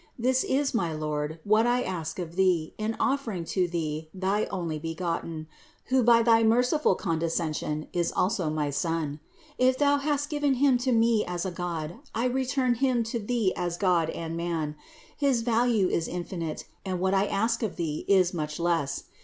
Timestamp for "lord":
0.93-1.39